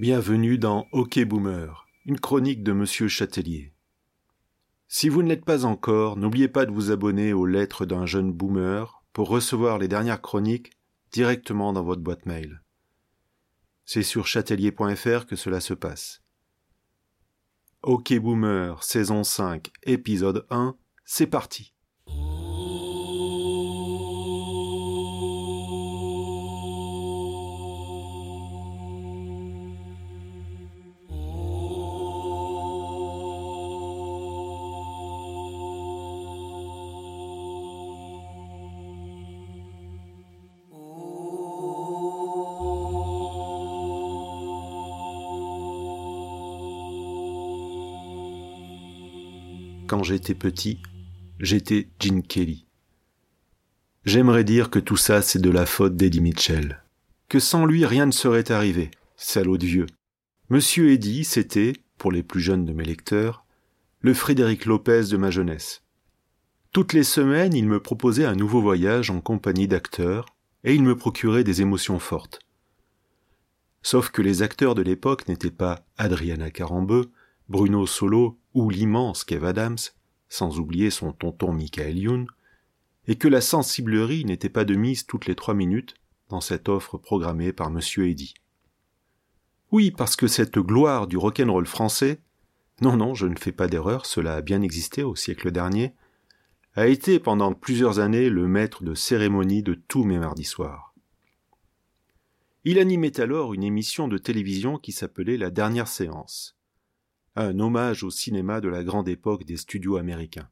Bienvenue 0.00 0.58
dans 0.58 0.86
OK 0.92 1.18
Boomer, 1.24 1.88
une 2.04 2.20
chronique 2.20 2.62
de 2.62 2.70
Monsieur 2.70 3.08
Châtelier. 3.08 3.72
Si 4.86 5.08
vous 5.08 5.24
ne 5.24 5.28
l'êtes 5.28 5.44
pas 5.44 5.64
encore, 5.64 6.16
n'oubliez 6.16 6.46
pas 6.46 6.66
de 6.66 6.70
vous 6.70 6.92
abonner 6.92 7.32
aux 7.32 7.46
lettres 7.46 7.84
d'un 7.84 8.06
jeune 8.06 8.30
boomer 8.30 9.02
pour 9.12 9.26
recevoir 9.28 9.76
les 9.76 9.88
dernières 9.88 10.22
chroniques 10.22 10.70
directement 11.10 11.72
dans 11.72 11.82
votre 11.82 12.00
boîte 12.00 12.26
mail. 12.26 12.62
C'est 13.86 14.04
sur 14.04 14.28
châtelier.fr 14.28 15.26
que 15.26 15.34
cela 15.34 15.58
se 15.58 15.74
passe. 15.74 16.22
OK 17.82 18.16
Boomer, 18.20 18.80
saison 18.84 19.24
5, 19.24 19.68
épisode 19.82 20.46
1, 20.50 20.76
c'est 21.06 21.26
parti. 21.26 21.74
Quand 49.88 50.02
j'étais 50.02 50.34
petit, 50.34 50.82
j'étais 51.40 51.88
Gene 51.98 52.22
Kelly. 52.22 52.66
J'aimerais 54.04 54.44
dire 54.44 54.68
que 54.68 54.78
tout 54.78 54.98
ça 54.98 55.22
c'est 55.22 55.38
de 55.38 55.48
la 55.48 55.64
faute 55.64 55.96
d'Eddie 55.96 56.20
Mitchell. 56.20 56.82
Que 57.30 57.38
sans 57.38 57.64
lui 57.64 57.86
rien 57.86 58.04
ne 58.04 58.10
serait 58.10 58.52
arrivé, 58.52 58.90
salaud 59.16 59.56
de 59.56 59.64
vieux. 59.64 59.86
Monsieur 60.50 60.90
Eddie, 60.90 61.24
c'était, 61.24 61.72
pour 61.96 62.12
les 62.12 62.22
plus 62.22 62.40
jeunes 62.40 62.66
de 62.66 62.74
mes 62.74 62.84
lecteurs, 62.84 63.46
le 64.00 64.12
Frédéric 64.12 64.66
Lopez 64.66 65.04
de 65.10 65.16
ma 65.16 65.30
jeunesse. 65.30 65.82
Toutes 66.72 66.92
les 66.92 67.02
semaines, 67.02 67.54
il 67.54 67.66
me 67.66 67.80
proposait 67.80 68.26
un 68.26 68.36
nouveau 68.36 68.60
voyage 68.60 69.08
en 69.08 69.22
compagnie 69.22 69.68
d'acteurs, 69.68 70.26
et 70.64 70.74
il 70.74 70.82
me 70.82 70.96
procurait 70.96 71.44
des 71.44 71.62
émotions 71.62 71.98
fortes. 71.98 72.40
Sauf 73.80 74.10
que 74.10 74.20
les 74.20 74.42
acteurs 74.42 74.74
de 74.74 74.82
l'époque 74.82 75.28
n'étaient 75.28 75.50
pas 75.50 75.86
Adriana 75.96 76.50
Carambeu, 76.50 77.10
Bruno 77.48 77.86
Solo 77.86 78.37
ou 78.58 78.70
l'immense 78.70 79.22
Kev 79.22 79.46
Adams, 79.46 79.78
sans 80.28 80.58
oublier 80.58 80.90
son 80.90 81.12
tonton 81.12 81.52
Michael 81.52 81.96
Youn, 81.96 82.26
et 83.06 83.14
que 83.14 83.28
la 83.28 83.40
sensiblerie 83.40 84.24
n'était 84.24 84.48
pas 84.48 84.64
de 84.64 84.74
mise 84.74 85.06
toutes 85.06 85.26
les 85.26 85.36
trois 85.36 85.54
minutes 85.54 85.94
dans 86.28 86.40
cette 86.40 86.68
offre 86.68 86.98
programmée 86.98 87.52
par 87.52 87.68
M. 87.68 87.78
Eddy. 87.98 88.34
Oui, 89.70 89.92
parce 89.92 90.16
que 90.16 90.26
cette 90.26 90.58
gloire 90.58 91.06
du 91.06 91.16
rock'n'roll 91.16 91.66
français, 91.66 92.20
non, 92.80 92.96
non, 92.96 93.14
je 93.14 93.28
ne 93.28 93.38
fais 93.38 93.52
pas 93.52 93.68
d'erreur, 93.68 94.06
cela 94.06 94.34
a 94.34 94.42
bien 94.42 94.60
existé 94.60 95.04
au 95.04 95.14
siècle 95.14 95.52
dernier, 95.52 95.94
a 96.74 96.88
été 96.88 97.20
pendant 97.20 97.52
plusieurs 97.52 98.00
années 98.00 98.28
le 98.28 98.48
maître 98.48 98.82
de 98.82 98.94
cérémonie 98.94 99.62
de 99.62 99.74
tous 99.74 100.02
mes 100.02 100.18
mardis 100.18 100.44
soirs. 100.44 100.94
Il 102.64 102.80
animait 102.80 103.20
alors 103.20 103.54
une 103.54 103.62
émission 103.62 104.08
de 104.08 104.18
télévision 104.18 104.78
qui 104.78 104.90
s'appelait 104.90 105.36
La 105.36 105.50
dernière 105.50 105.86
séance, 105.86 106.57
un 107.36 107.58
hommage 107.58 108.02
au 108.02 108.10
cinéma 108.10 108.60
de 108.60 108.68
la 108.68 108.84
grande 108.84 109.08
époque 109.08 109.44
des 109.44 109.56
studios 109.56 109.96
américains. 109.96 110.48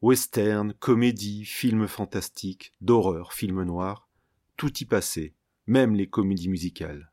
Western, 0.00 0.74
comédie, 0.74 1.44
films 1.44 1.88
fantastiques, 1.88 2.72
d'horreur, 2.80 3.32
films 3.32 3.64
noirs, 3.64 4.08
tout 4.56 4.72
y 4.78 4.84
passait, 4.84 5.34
même 5.66 5.94
les 5.94 6.06
comédies 6.06 6.48
musicales. 6.48 7.10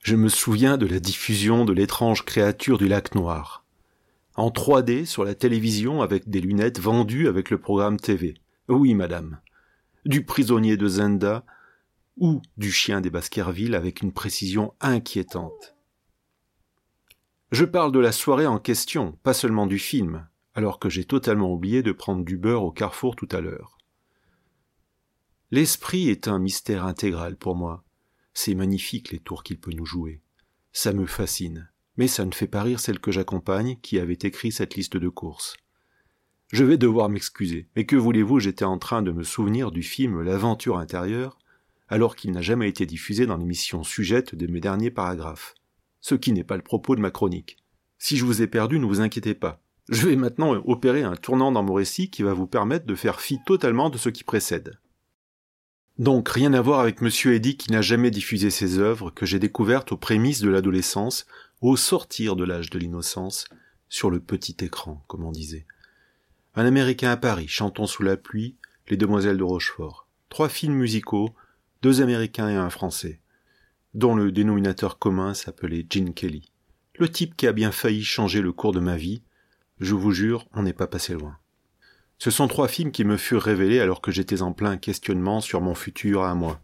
Je 0.00 0.16
me 0.16 0.28
souviens 0.28 0.76
de 0.76 0.86
la 0.86 1.00
diffusion 1.00 1.64
de 1.64 1.72
l'étrange 1.72 2.24
créature 2.24 2.78
du 2.78 2.88
lac 2.88 3.14
noir, 3.14 3.64
en 4.36 4.50
3D 4.50 5.04
sur 5.04 5.24
la 5.24 5.34
télévision 5.34 6.02
avec 6.02 6.28
des 6.28 6.40
lunettes 6.40 6.78
vendues 6.78 7.28
avec 7.28 7.50
le 7.50 7.58
programme 7.58 7.98
TV. 7.98 8.34
Oui, 8.68 8.94
madame. 8.94 9.40
Du 10.04 10.24
prisonnier 10.24 10.76
de 10.76 10.88
Zenda 10.88 11.44
ou 12.16 12.42
du 12.56 12.70
chien 12.70 13.00
des 13.00 13.10
Baskerville 13.10 13.74
avec 13.74 14.02
une 14.02 14.12
précision 14.12 14.74
inquiétante. 14.80 15.73
Je 17.54 17.64
parle 17.64 17.92
de 17.92 18.00
la 18.00 18.10
soirée 18.10 18.48
en 18.48 18.58
question, 18.58 19.16
pas 19.22 19.32
seulement 19.32 19.68
du 19.68 19.78
film, 19.78 20.26
alors 20.54 20.80
que 20.80 20.88
j'ai 20.88 21.04
totalement 21.04 21.52
oublié 21.52 21.84
de 21.84 21.92
prendre 21.92 22.24
du 22.24 22.36
beurre 22.36 22.64
au 22.64 22.72
carrefour 22.72 23.14
tout 23.14 23.28
à 23.30 23.40
l'heure. 23.40 23.78
L'esprit 25.52 26.08
est 26.08 26.26
un 26.26 26.40
mystère 26.40 26.84
intégral 26.84 27.36
pour 27.36 27.54
moi. 27.54 27.84
C'est 28.32 28.56
magnifique 28.56 29.12
les 29.12 29.20
tours 29.20 29.44
qu'il 29.44 29.60
peut 29.60 29.70
nous 29.70 29.86
jouer. 29.86 30.20
Ça 30.72 30.92
me 30.92 31.06
fascine. 31.06 31.70
Mais 31.96 32.08
ça 32.08 32.24
ne 32.24 32.32
fait 32.32 32.48
pas 32.48 32.64
rire 32.64 32.80
celle 32.80 32.98
que 32.98 33.12
j'accompagne 33.12 33.78
qui 33.82 34.00
avait 34.00 34.18
écrit 34.20 34.50
cette 34.50 34.74
liste 34.74 34.96
de 34.96 35.08
courses. 35.08 35.56
Je 36.52 36.64
vais 36.64 36.76
devoir 36.76 37.08
m'excuser, 37.08 37.68
mais 37.76 37.86
que 37.86 37.94
voulez-vous, 37.94 38.40
j'étais 38.40 38.64
en 38.64 38.78
train 38.78 39.00
de 39.00 39.12
me 39.12 39.22
souvenir 39.22 39.70
du 39.70 39.84
film 39.84 40.22
L'aventure 40.22 40.76
intérieure, 40.76 41.38
alors 41.86 42.16
qu'il 42.16 42.32
n'a 42.32 42.42
jamais 42.42 42.68
été 42.68 42.84
diffusé 42.84 43.26
dans 43.26 43.36
l'émission 43.36 43.84
sujette 43.84 44.34
de 44.34 44.48
mes 44.48 44.58
derniers 44.58 44.90
paragraphes 44.90 45.54
ce 46.04 46.14
qui 46.14 46.32
n'est 46.32 46.44
pas 46.44 46.58
le 46.58 46.62
propos 46.62 46.96
de 46.96 47.00
ma 47.00 47.10
chronique. 47.10 47.56
Si 47.96 48.18
je 48.18 48.26
vous 48.26 48.42
ai 48.42 48.46
perdu, 48.46 48.78
ne 48.78 48.84
vous 48.84 49.00
inquiétez 49.00 49.32
pas. 49.32 49.62
Je 49.88 50.06
vais 50.06 50.16
maintenant 50.16 50.52
opérer 50.66 51.02
un 51.02 51.16
tournant 51.16 51.50
dans 51.50 51.62
mon 51.62 51.72
récit 51.72 52.10
qui 52.10 52.22
va 52.22 52.34
vous 52.34 52.46
permettre 52.46 52.84
de 52.84 52.94
faire 52.94 53.22
fi 53.22 53.38
totalement 53.46 53.88
de 53.88 53.96
ce 53.96 54.10
qui 54.10 54.22
précède. 54.22 54.78
Donc 55.96 56.28
rien 56.28 56.52
à 56.52 56.60
voir 56.60 56.80
avec 56.80 57.00
Monsieur 57.00 57.32
Eddy 57.32 57.56
qui 57.56 57.72
n'a 57.72 57.80
jamais 57.80 58.10
diffusé 58.10 58.50
ses 58.50 58.78
œuvres 58.78 59.10
que 59.10 59.24
j'ai 59.24 59.38
découvertes 59.38 59.92
aux 59.92 59.96
prémices 59.96 60.42
de 60.42 60.50
l'adolescence, 60.50 61.24
au 61.62 61.74
sortir 61.74 62.36
de 62.36 62.44
l'âge 62.44 62.68
de 62.68 62.78
l'innocence, 62.78 63.46
sur 63.88 64.10
le 64.10 64.20
petit 64.20 64.56
écran, 64.60 65.02
comme 65.06 65.24
on 65.24 65.32
disait. 65.32 65.64
Un 66.54 66.66
Américain 66.66 67.12
à 67.12 67.16
Paris, 67.16 67.48
Chantons 67.48 67.86
sous 67.86 68.02
la 68.02 68.18
pluie, 68.18 68.56
Les 68.88 68.98
Demoiselles 68.98 69.38
de 69.38 69.42
Rochefort. 69.42 70.06
Trois 70.28 70.50
films 70.50 70.74
musicaux, 70.74 71.34
deux 71.80 72.02
Américains 72.02 72.50
et 72.50 72.56
un 72.56 72.68
Français 72.68 73.22
dont 73.94 74.14
le 74.14 74.32
dénominateur 74.32 74.98
commun 74.98 75.34
s'appelait 75.34 75.86
Gene 75.88 76.12
Kelly. 76.12 76.50
Le 76.96 77.10
type 77.10 77.36
qui 77.36 77.46
a 77.46 77.52
bien 77.52 77.72
failli 77.72 78.04
changer 78.04 78.40
le 78.40 78.52
cours 78.52 78.72
de 78.72 78.80
ma 78.80 78.96
vie, 78.96 79.22
je 79.80 79.94
vous 79.94 80.12
jure, 80.12 80.46
on 80.52 80.62
n'est 80.62 80.72
pas 80.72 80.86
passé 80.86 81.14
loin. 81.14 81.38
Ce 82.18 82.30
sont 82.30 82.48
trois 82.48 82.68
films 82.68 82.92
qui 82.92 83.04
me 83.04 83.16
furent 83.16 83.42
révélés 83.42 83.80
alors 83.80 84.00
que 84.00 84.12
j'étais 84.12 84.42
en 84.42 84.52
plein 84.52 84.76
questionnement 84.76 85.40
sur 85.40 85.60
mon 85.60 85.74
futur 85.74 86.22
à 86.22 86.34
moi. 86.34 86.60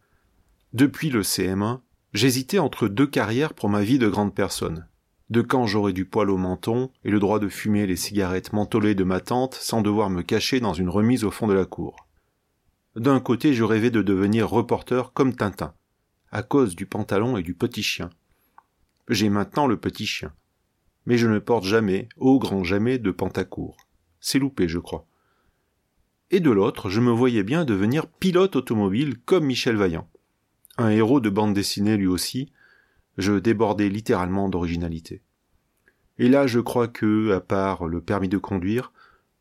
Depuis 0.73 1.11
le 1.11 1.23
CM1, 1.23 1.81
j'hésitais 2.15 2.59
entre 2.59 2.89
deux 2.89 3.07
carrières 3.07 3.55
pour 3.55 3.69
ma 3.69 3.83
vie 3.83 3.99
de 3.99 4.09
grande 4.09 4.35
personne. 4.35 4.87
De 5.29 5.43
quand 5.43 5.67
j'aurais 5.67 5.93
du 5.93 6.05
poil 6.05 6.31
au 6.31 6.37
menton 6.37 6.91
et 7.05 7.11
le 7.11 7.21
droit 7.21 7.39
de 7.39 7.49
fumer 7.49 7.87
les 7.87 7.97
cigarettes 7.97 8.53
mentholées 8.53 8.95
de 8.95 9.05
ma 9.05 9.21
tante 9.21 9.55
sans 9.55 9.81
devoir 9.81 10.11
me 10.11 10.23
cacher 10.23 10.61
dans 10.61 10.75
une 10.75 10.89
remise 10.89 11.25
au 11.25 11.31
fond 11.31 11.47
de 11.47 11.55
la 11.55 11.65
cour. 11.65 12.09
D'un 12.97 13.21
côté, 13.21 13.55
je 13.55 13.63
rêvais 13.63 13.91
de 13.91 14.03
devenir 14.03 14.49
reporter 14.49 15.13
comme 15.13 15.35
Tintin, 15.35 15.75
à 16.33 16.43
cause 16.43 16.77
du 16.77 16.87
pantalon 16.87 17.37
et 17.37 17.43
du 17.43 17.55
petit 17.55 17.83
chien. 17.83 18.11
J'ai 19.09 19.29
maintenant 19.29 19.67
le 19.67 19.77
petit 19.77 20.07
chien. 20.07 20.33
Mais 21.07 21.19
je 21.19 21.27
ne 21.27 21.39
porte 21.39 21.65
jamais, 21.65 22.09
au 22.17 22.39
grand 22.39 22.63
jamais, 22.63 22.99
de 22.99 23.11
pantacourt. 23.11 23.77
C'est 24.21 24.39
loupé, 24.39 24.69
je 24.69 24.79
crois. 24.79 25.07
Et 26.31 26.41
de 26.41 26.51
l'autre, 26.51 26.91
je 26.91 27.01
me 27.01 27.11
voyais 27.11 27.43
bien 27.43 27.65
devenir 27.65 28.07
pilote 28.07 28.55
automobile 28.55 29.19
comme 29.25 29.47
Michel 29.47 29.77
Vaillant. 29.77 30.09
Un 30.79 30.91
héros 30.91 31.21
de 31.21 31.31
bande 31.31 31.55
dessinée 31.55 31.97
lui 31.97 32.07
aussi, 32.07 32.53
je 33.19 33.33
débordais 33.33 33.89
littéralement 33.89 34.49
d'originalité. 34.49 35.23
Et 36.19 36.29
là, 36.29 36.47
je 36.47 36.61
crois 36.61 36.87
que, 36.87 37.33
à 37.33 37.41
part 37.41 37.89
le 37.89 38.01
permis 38.01 38.29
de 38.29 38.39
conduire, 38.39 38.93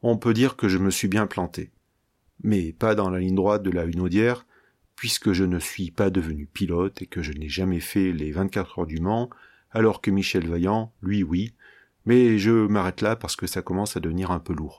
on 0.01 0.17
peut 0.17 0.33
dire 0.33 0.55
que 0.55 0.67
je 0.67 0.77
me 0.77 0.89
suis 0.89 1.07
bien 1.07 1.27
planté. 1.27 1.71
Mais 2.41 2.71
pas 2.71 2.95
dans 2.95 3.09
la 3.09 3.19
ligne 3.19 3.35
droite 3.35 3.63
de 3.63 3.69
la 3.69 3.85
Hunaudière, 3.85 4.45
puisque 4.99 5.31
je 5.31 5.45
ne 5.45 5.59
suis 5.59 5.91
pas 5.91 6.09
devenu 6.09 6.45
pilote 6.45 7.01
et 7.01 7.05
que 7.05 7.21
je 7.21 7.31
n'ai 7.31 7.47
jamais 7.47 7.79
fait 7.79 8.11
les 8.11 8.33
24 8.33 8.79
heures 8.79 8.85
du 8.85 8.99
Mans, 8.99 9.29
alors 9.71 10.01
que 10.01 10.11
Michel 10.11 10.45
Vaillant, 10.45 10.91
lui, 11.01 11.23
oui, 11.23 11.53
mais 12.05 12.37
je 12.37 12.67
m'arrête 12.67 12.99
là 12.99 13.15
parce 13.15 13.37
que 13.37 13.47
ça 13.47 13.61
commence 13.61 13.95
à 13.95 14.01
devenir 14.01 14.29
un 14.29 14.39
peu 14.39 14.51
lourd. 14.51 14.77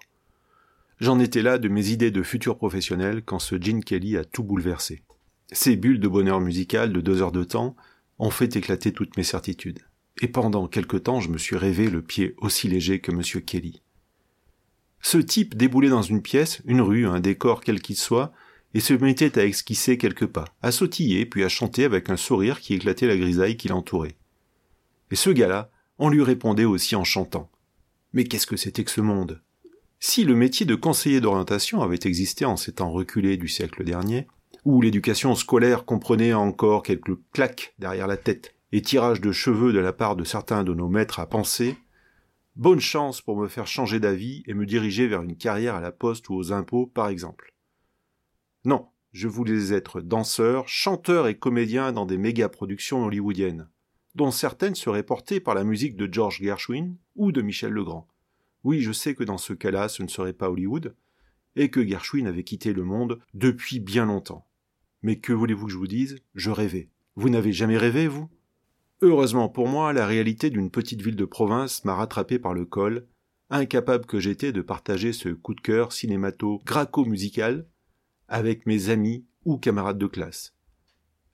J'en 1.01 1.19
étais 1.19 1.41
là 1.41 1.57
de 1.57 1.71
mes 1.71 1.89
idées 1.89 2.11
de 2.11 2.23
futur 2.23 2.59
professionnel 2.59 3.23
quand 3.25 3.39
ce 3.39 3.59
Gene 3.59 3.83
Kelly 3.83 4.19
a 4.19 4.27
tout 4.27 4.45
bouleversé. 4.45 5.01
Ces 5.53 5.75
bulles 5.77 6.01
de 6.01 6.09
bonheur 6.09 6.43
musical 6.43 6.93
de 6.93 7.01
deux 7.01 7.23
heures 7.23 7.33
de 7.33 7.43
temps 7.45 7.75
ont 8.19 8.29
fait 8.29 8.57
éclater 8.57 8.93
toutes 8.93 9.17
mes 9.17 9.23
certitudes. 9.23 9.81
Et 10.21 10.29
pendant 10.29 10.69
quelque 10.69 10.99
temps, 10.99 11.21
je 11.21 11.31
me 11.31 11.39
suis 11.39 11.57
rêvé 11.57 11.89
le 11.89 12.03
pied 12.03 12.35
aussi 12.37 12.69
léger 12.69 13.01
que 13.01 13.11
M. 13.11 13.23
Kelly. 13.43 13.81
Ce 15.01 15.17
type 15.17 15.57
déboulait 15.57 15.89
dans 15.89 16.03
une 16.03 16.21
pièce, 16.21 16.61
une 16.67 16.83
rue, 16.83 17.07
un 17.07 17.21
décor 17.21 17.63
quel 17.63 17.81
qu'il 17.81 17.97
soit, 17.97 18.35
et 18.75 18.81
se 18.81 18.95
mettait 18.95 19.39
à 19.39 19.45
esquisser 19.45 19.99
quelques 19.99 20.27
pas, 20.27 20.45
à 20.63 20.73
sautiller, 20.73 21.27
puis 21.27 21.45
à 21.45 21.49
chanter 21.49 21.85
avec 21.85 22.11
un 22.11 22.17
sourire 22.17 22.61
qui 22.61 22.75
éclatait 22.75 23.07
la 23.07 23.17
grisaille 23.17 23.57
qui 23.57 23.69
l'entourait. 23.69 24.17
Et 25.11 25.17
ce 25.17 25.31
gars-là, 25.31 25.71
on 25.99 26.09
lui 26.09 26.23
répondait 26.23 26.65
aussi 26.65 26.95
en 26.95 27.05
chantant. 27.05 27.51
Mais 28.13 28.25
qu'est-ce 28.25 28.47
que 28.47 28.57
c'était 28.57 28.85
que 28.85 28.91
ce 28.91 29.01
monde? 29.01 29.43
Si 29.99 30.25
le 30.25 30.35
métier 30.35 30.65
de 30.65 30.75
conseiller 30.75 31.21
d'orientation 31.21 31.83
avait 31.83 31.99
existé 32.05 32.45
en 32.45 32.57
ces 32.57 32.73
temps 32.73 32.91
reculés 32.91 33.37
du 33.37 33.49
siècle 33.49 33.85
dernier, 33.85 34.27
où 34.65 34.81
l'éducation 34.81 35.35
scolaire 35.35 35.85
comprenait 35.85 36.33
encore 36.33 36.83
quelques 36.83 37.19
claques 37.33 37.75
derrière 37.79 38.07
la 38.07 38.17
tête 38.17 38.55
et 38.73 38.83
tirage 38.83 39.21
de 39.21 39.33
cheveux 39.33 39.73
de 39.73 39.79
la 39.79 39.93
part 39.93 40.17
de 40.17 40.25
certains 40.25 40.65
de 40.65 40.75
nos 40.75 40.89
maîtres 40.89 41.19
à 41.19 41.27
penser, 41.27 41.77
bonne 42.57 42.81
chance 42.81 43.21
pour 43.21 43.37
me 43.37 43.49
faire 43.49 43.67
changer 43.67 44.01
d'avis 44.01 44.43
et 44.47 44.55
me 44.55 44.67
diriger 44.67 45.07
vers 45.07 45.23
une 45.23 45.37
carrière 45.37 45.75
à 45.75 45.81
la 45.81 45.93
poste 45.93 46.29
ou 46.29 46.35
aux 46.35 46.53
impôts, 46.53 46.87
par 46.87 47.09
exemple. 47.09 47.55
Non, 48.65 48.89
je 49.13 49.27
voulais 49.27 49.73
être 49.73 50.01
danseur, 50.01 50.69
chanteur 50.69 51.27
et 51.29 51.39
comédien 51.39 51.93
dans 51.93 52.05
des 52.05 52.19
méga-productions 52.19 53.05
hollywoodiennes, 53.05 53.69
dont 54.15 54.31
certaines 54.31 54.75
seraient 54.75 55.03
portées 55.03 55.41
par 55.41 55.55
la 55.55 55.65
musique 55.65 55.97
de 55.97 56.13
George 56.13 56.43
Gershwin 56.43 56.97
ou 57.17 57.33
de 57.33 57.43
Michel 57.43 57.73
Legrand. 57.73 58.07
Oui, 58.63 58.83
je 58.83 58.93
sais 58.93 59.15
que 59.15 59.25
dans 59.25 59.39
ce 59.39 59.55
cas-là, 59.55 59.89
ce 59.89 60.03
ne 60.03 60.09
serait 60.09 60.35
pas 60.35 60.51
Hollywood, 60.51 60.95
et 61.57 61.71
que 61.71 61.85
Gershwin 61.85 62.27
avait 62.27 62.45
quitté 62.45 62.73
le 62.73 62.85
monde 62.85 63.19
depuis 63.33 63.81
bien 63.81 64.05
longtemps. 64.05 64.47
Mais 65.03 65.17
que 65.17 65.33
voulez-vous 65.33 65.67
que 65.67 65.73
je 65.73 65.79
vous 65.79 65.87
dise? 65.87 66.19
Je 66.35 66.51
rêvais. 66.51 66.91
Vous 67.17 67.31
n'avez 67.31 67.53
jamais 67.53 67.79
rêvé, 67.79 68.07
vous? 68.07 68.29
Heureusement 69.01 69.49
pour 69.49 69.67
moi, 69.67 69.95
la 69.95 70.07
réalité 70.07 70.51
d'une 70.51 70.71
petite 70.71 71.01
ville 71.01 71.17
de 71.17 71.25
province 71.25 71.85
m'a 71.87 71.95
rattrapé 71.95 72.39
par 72.39 72.53
le 72.53 72.67
col, 72.67 73.07
incapable 73.49 74.05
que 74.05 74.21
j'étais 74.21 74.53
de 74.53 74.61
partager 74.61 75.15
ce 75.15 75.31
coup 75.31 75.55
de 75.55 75.63
cœur 75.63 75.93
cinémato-graco-musical 75.93 77.67
avec 78.31 78.65
mes 78.65 78.89
amis 78.89 79.27
ou 79.45 79.59
camarades 79.59 79.99
de 79.99 80.07
classe. 80.07 80.55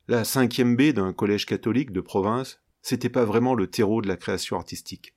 La 0.08 0.25
cinquième 0.25 0.76
B 0.76 0.93
d'un 0.93 1.12
collège 1.12 1.46
catholique 1.46 1.93
de 1.93 2.00
province, 2.00 2.60
c'était 2.81 3.10
pas 3.10 3.25
vraiment 3.25 3.54
le 3.54 3.69
terreau 3.69 4.00
de 4.00 4.08
la 4.08 4.16
création 4.16 4.56
artistique. 4.56 5.14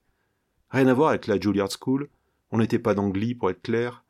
Rien 0.69 0.87
à 0.87 0.93
voir 0.93 1.09
avec 1.09 1.25
la 1.25 1.39
Juilliard 1.39 1.69
School, 1.71 2.09
on 2.51 2.57
n'était 2.57 2.79
pas 2.79 2.93
d'Anglie 2.93 3.33
pour 3.33 3.49
être 3.49 3.61
clair, 3.61 4.03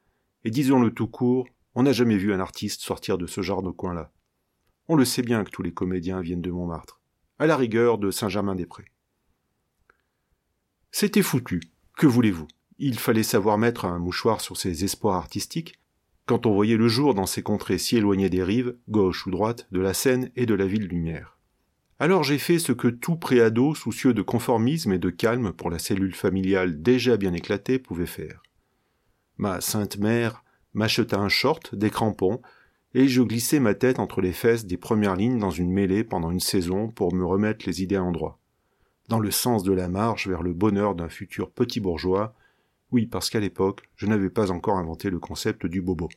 et 0.43 0.51
disons-le 0.51 0.93
tout 0.93 1.07
court, 1.07 1.47
on 1.75 1.83
n'a 1.83 1.91
jamais 1.91 2.17
vu 2.17 2.33
un 2.33 2.39
artiste 2.39 2.81
sortir 2.81 3.17
de 3.17 3.27
ce 3.27 3.41
genre 3.41 3.61
de 3.61 3.69
coin-là. 3.69 4.11
On 4.87 4.95
le 4.95 5.05
sait 5.05 5.21
bien 5.21 5.43
que 5.43 5.51
tous 5.51 5.61
les 5.61 5.73
comédiens 5.73 6.21
viennent 6.21 6.41
de 6.41 6.51
Montmartre, 6.51 6.99
à 7.37 7.45
la 7.45 7.55
rigueur 7.55 7.99
de 7.99 8.09
Saint-Germain-des-Prés. 8.09 8.91
C'était 10.91 11.21
foutu, 11.21 11.61
que 11.97 12.07
voulez-vous? 12.07 12.47
Il 12.79 12.97
fallait 12.97 13.23
savoir 13.23 13.57
mettre 13.57 13.85
un 13.85 13.99
mouchoir 13.99 14.41
sur 14.41 14.57
ses 14.57 14.83
espoirs 14.83 15.17
artistiques, 15.17 15.79
quand 16.29 16.45
on 16.45 16.53
voyait 16.53 16.77
le 16.77 16.87
jour 16.87 17.15
dans 17.15 17.25
ces 17.25 17.41
contrées 17.41 17.79
si 17.79 17.97
éloignées 17.97 18.29
des 18.29 18.43
rives, 18.43 18.75
gauche 18.87 19.25
ou 19.25 19.31
droite, 19.31 19.67
de 19.71 19.79
la 19.79 19.95
Seine 19.95 20.29
et 20.35 20.45
de 20.45 20.53
la 20.53 20.67
ville 20.67 20.85
lumière. 20.85 21.39
Alors 21.97 22.23
j'ai 22.23 22.37
fait 22.37 22.59
ce 22.59 22.71
que 22.71 22.87
tout 22.87 23.15
préado 23.15 23.73
soucieux 23.73 24.13
de 24.13 24.21
conformisme 24.21 24.93
et 24.93 24.99
de 24.99 25.09
calme 25.09 25.53
pour 25.53 25.71
la 25.71 25.79
cellule 25.79 26.13
familiale 26.13 26.83
déjà 26.83 27.17
bien 27.17 27.33
éclatée 27.33 27.79
pouvait 27.79 28.05
faire. 28.05 28.43
Ma 29.39 29.59
sainte 29.59 29.97
mère 29.97 30.43
m'acheta 30.75 31.17
un 31.17 31.29
short, 31.29 31.73
des 31.73 31.89
crampons, 31.89 32.43
et 32.93 33.07
je 33.07 33.23
glissai 33.23 33.59
ma 33.59 33.73
tête 33.73 33.97
entre 33.97 34.21
les 34.21 34.31
fesses 34.31 34.67
des 34.67 34.77
premières 34.77 35.15
lignes 35.15 35.39
dans 35.39 35.49
une 35.49 35.71
mêlée 35.71 36.03
pendant 36.03 36.29
une 36.29 36.39
saison 36.39 36.89
pour 36.89 37.11
me 37.11 37.25
remettre 37.25 37.65
les 37.65 37.81
idées 37.81 37.95
à 37.95 38.03
endroit. 38.03 38.37
Dans 39.07 39.19
le 39.19 39.31
sens 39.31 39.63
de 39.63 39.73
la 39.73 39.87
marche 39.87 40.27
vers 40.27 40.43
le 40.43 40.53
bonheur 40.53 40.93
d'un 40.93 41.09
futur 41.09 41.49
petit 41.49 41.79
bourgeois, 41.79 42.35
oui, 42.91 43.05
parce 43.05 43.29
qu'à 43.29 43.39
l'époque, 43.39 43.89
je 43.95 44.07
n'avais 44.07 44.29
pas 44.29 44.51
encore 44.51 44.77
inventé 44.77 45.09
le 45.09 45.19
concept 45.19 45.65
du 45.65 45.81
bobo. 45.81 46.09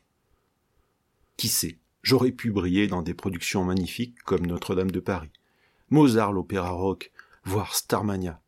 Qui 1.36 1.48
sait, 1.48 1.78
j'aurais 2.02 2.32
pu 2.32 2.50
briller 2.50 2.86
dans 2.86 3.02
des 3.02 3.14
productions 3.14 3.64
magnifiques 3.64 4.18
comme 4.22 4.46
Notre-Dame 4.46 4.90
de 4.90 5.00
Paris, 5.00 5.30
Mozart 5.90 6.32
l'opéra 6.32 6.70
rock, 6.70 7.12
voire 7.44 7.74
Starmania. 7.74 8.40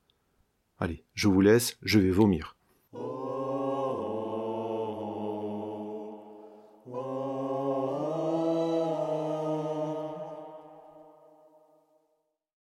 Allez, 0.79 1.05
je 1.15 1.29
vous 1.29 1.41
laisse, 1.41 1.77
je 1.83 1.99
vais 1.99 2.11
vomir. 2.11 2.57